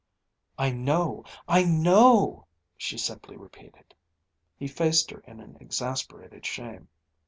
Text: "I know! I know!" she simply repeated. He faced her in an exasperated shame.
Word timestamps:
"I 0.57 0.71
know! 0.71 1.25
I 1.47 1.63
know!" 1.63 2.47
she 2.75 2.97
simply 2.97 3.37
repeated. 3.37 3.93
He 4.57 4.67
faced 4.67 5.11
her 5.11 5.19
in 5.27 5.39
an 5.39 5.57
exasperated 5.59 6.43
shame. 6.43 6.87